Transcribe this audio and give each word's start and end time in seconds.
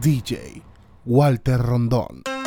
DJ 0.00 0.62
Walter 1.04 1.60
Rondón. 1.60 2.39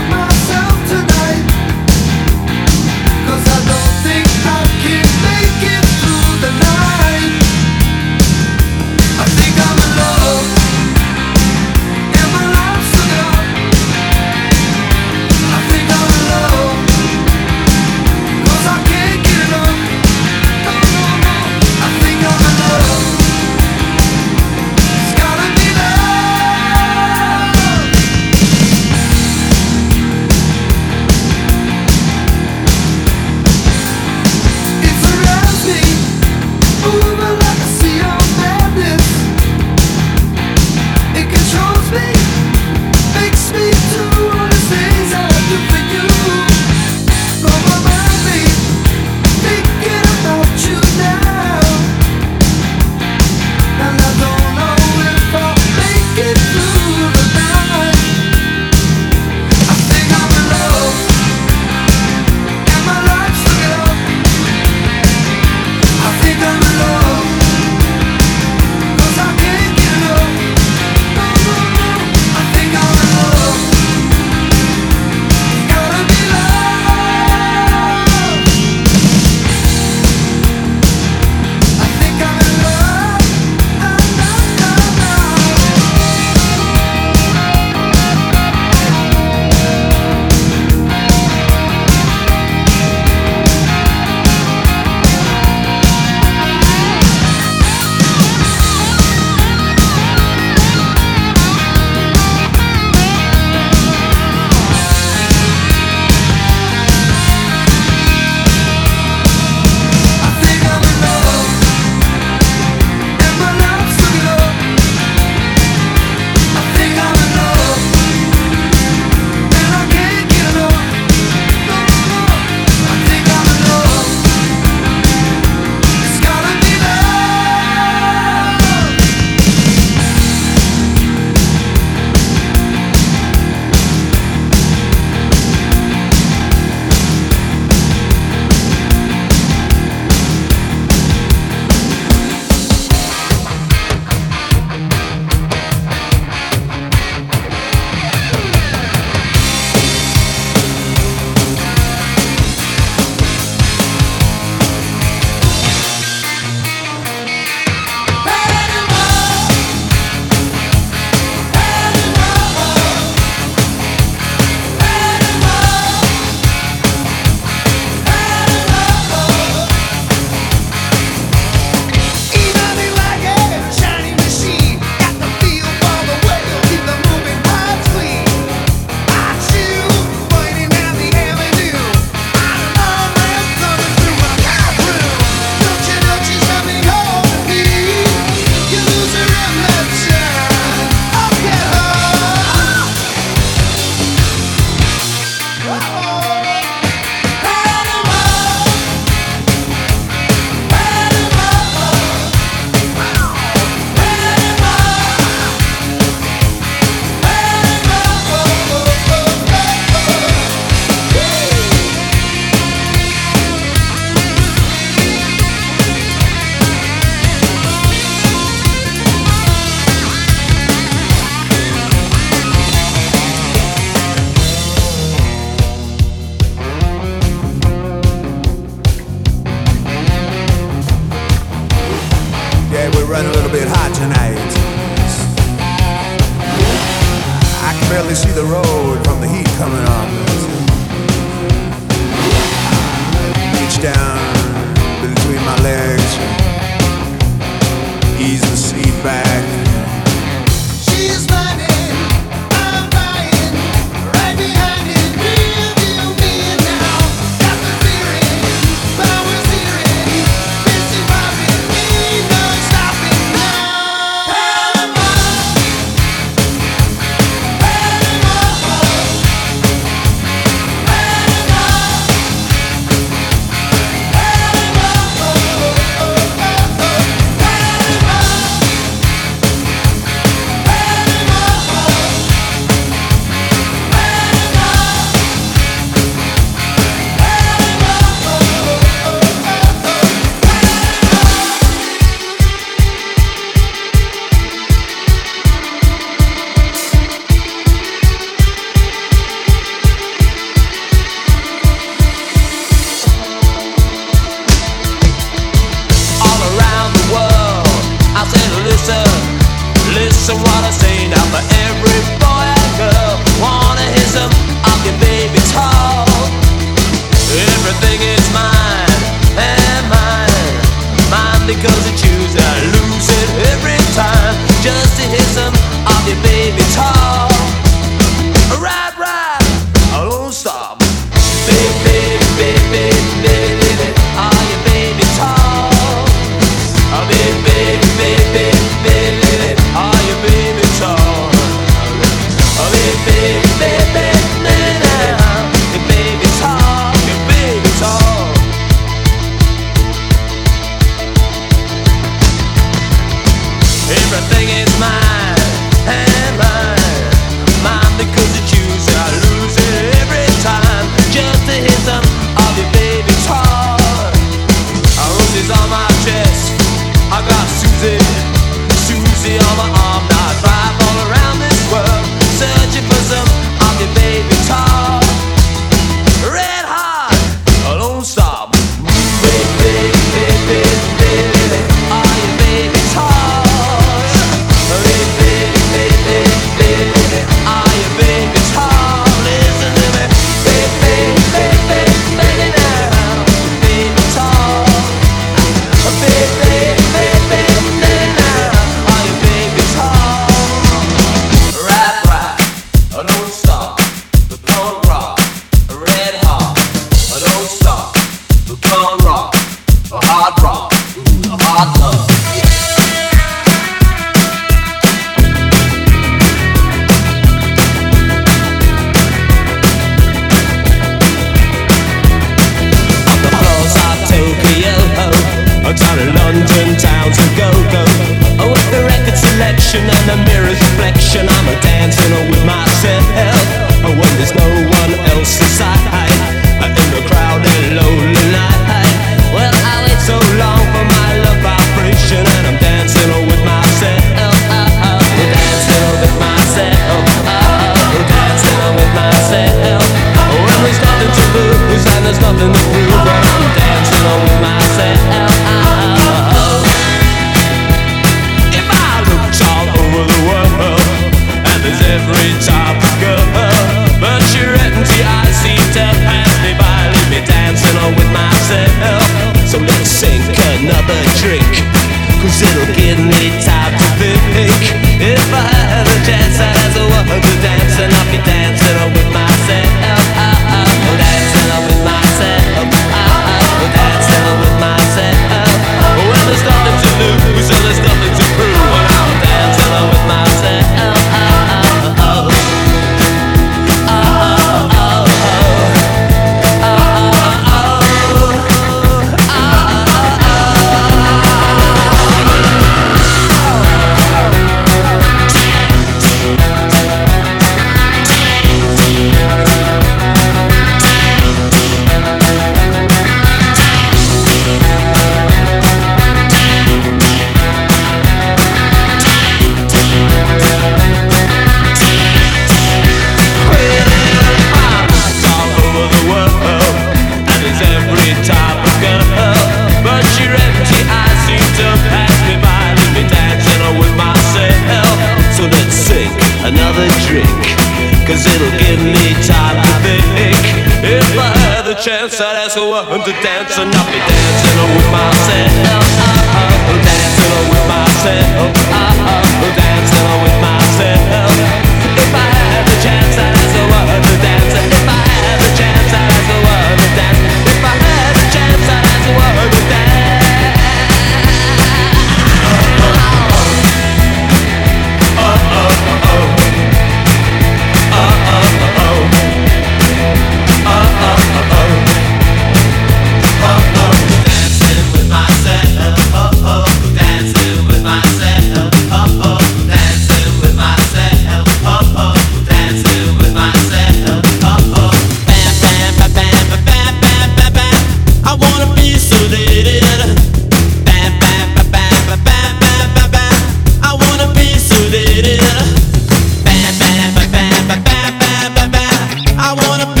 I 599.43 599.53
wanna 599.55 600.00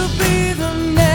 to 0.00 0.08
be 0.18 0.52
the 0.54 0.74
man. 0.94 1.09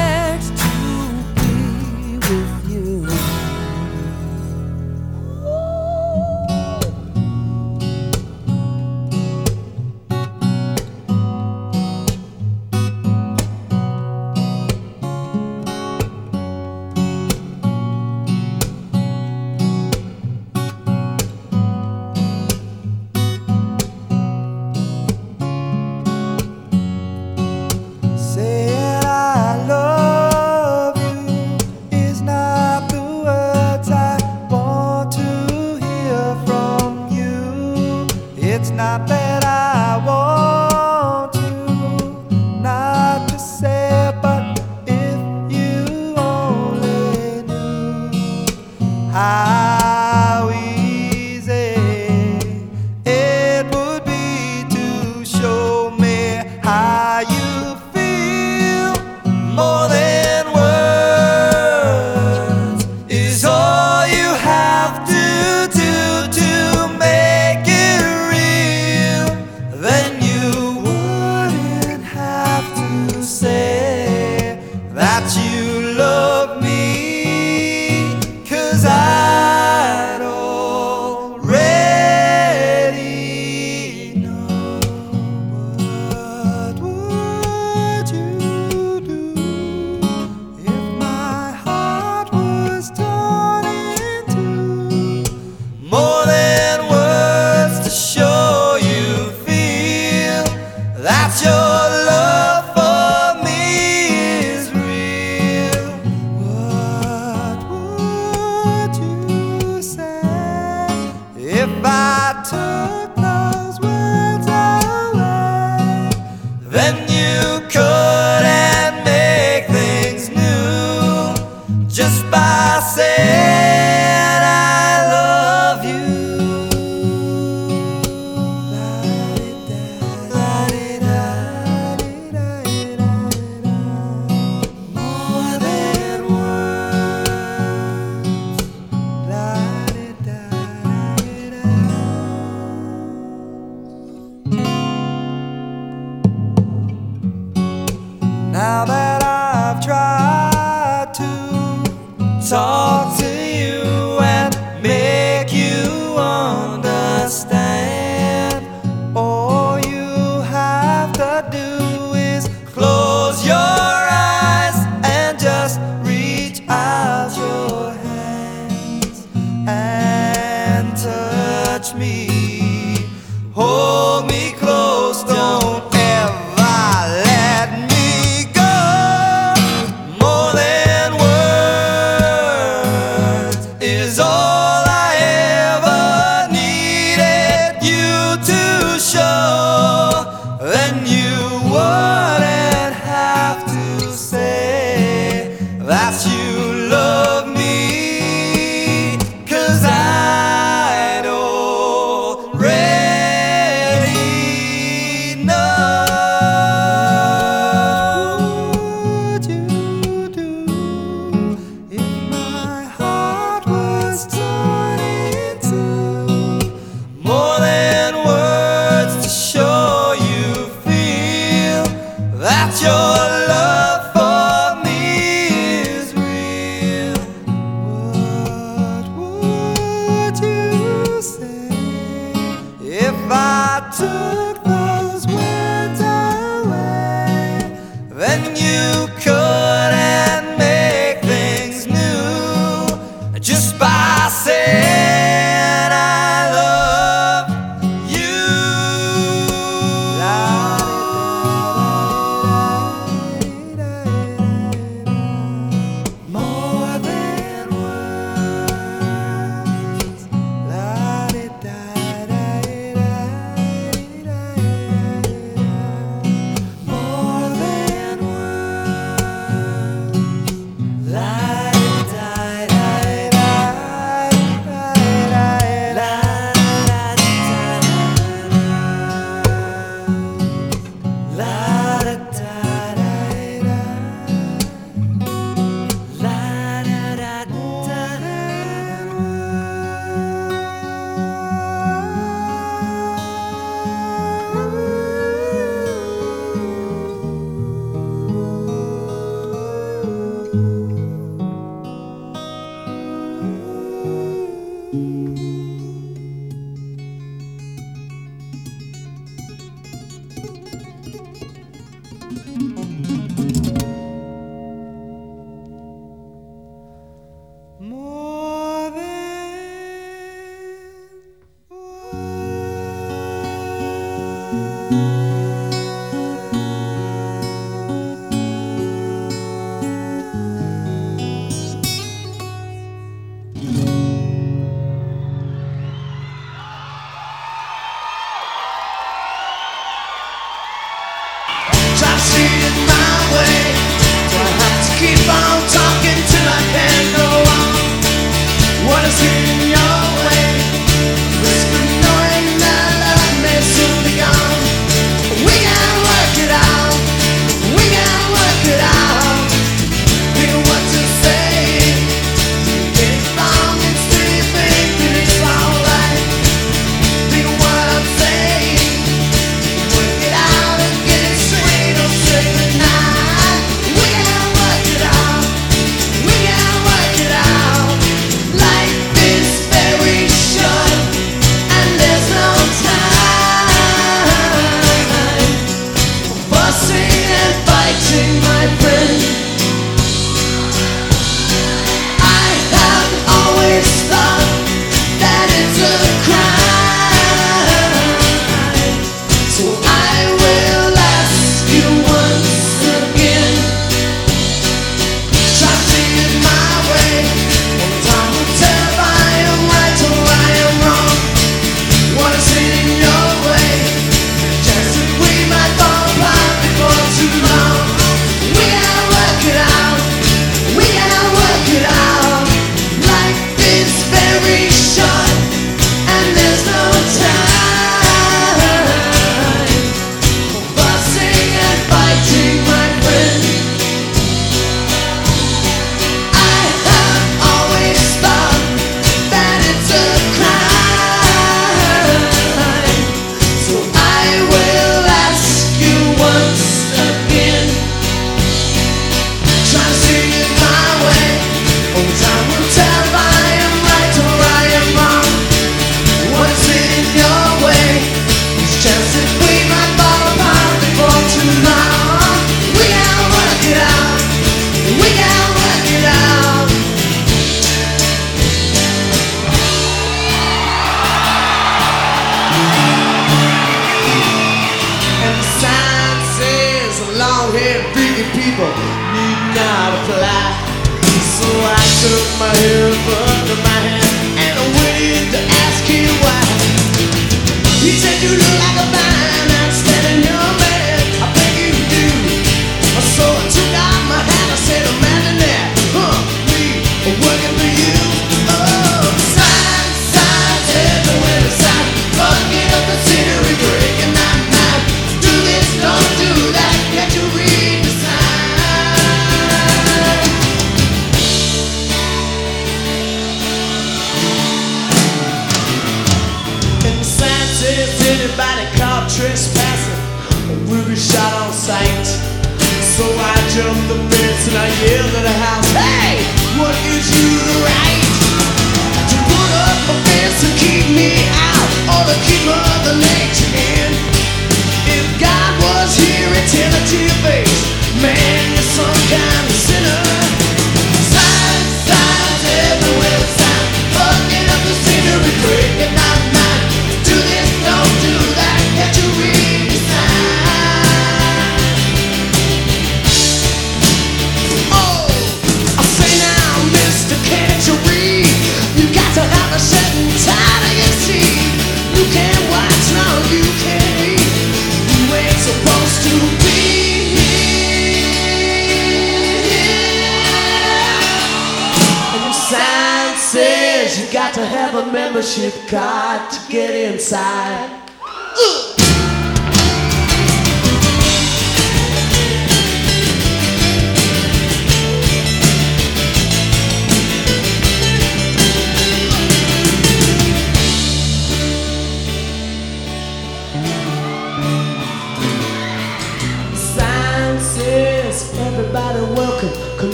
A 575.37 575.51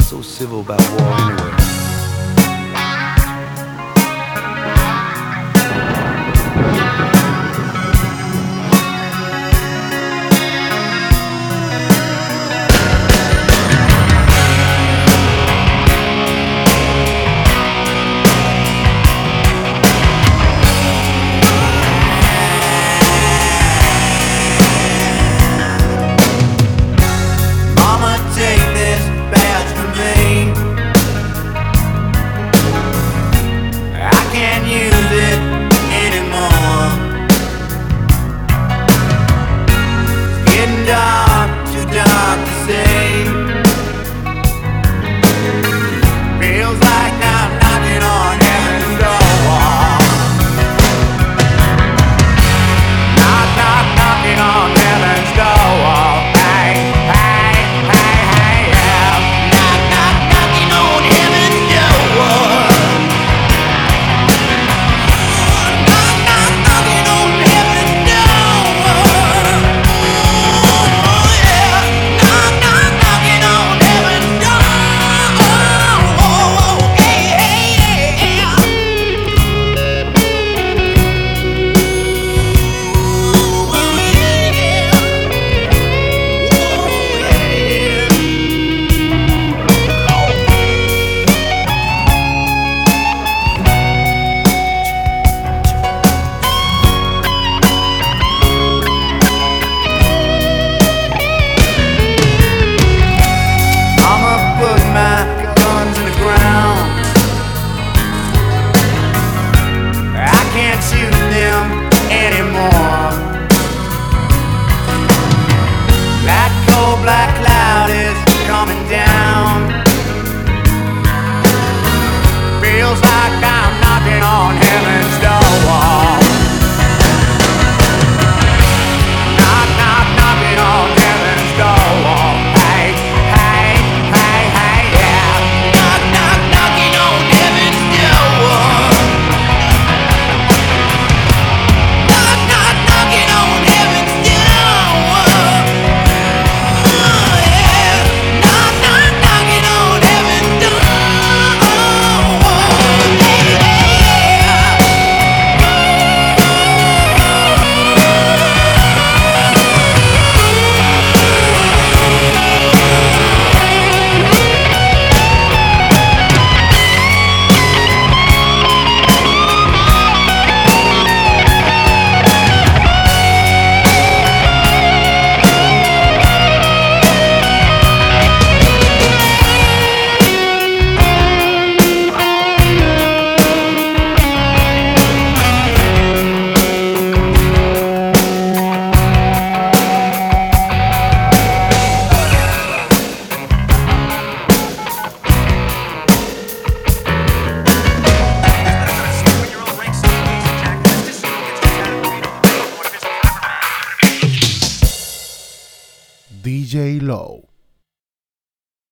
So 0.00 0.22
civil 0.22 0.60
about 0.60 0.80
war 0.92 1.12
anyway? 1.20 1.57